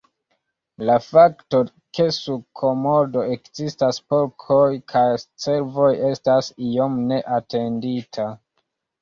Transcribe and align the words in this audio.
La 0.89 0.93
fakto 1.07 1.59
ke 1.97 2.07
sur 2.15 2.39
Komodo 2.61 3.25
ekzistas 3.35 4.01
porkoj 4.15 4.65
kaj 4.95 5.05
cervoj 5.45 5.93
estas 6.09 6.51
iom 6.73 6.99
neatendita. 7.15 8.29